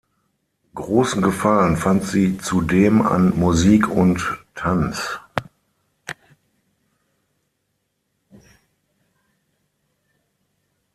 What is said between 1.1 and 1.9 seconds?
Gefallen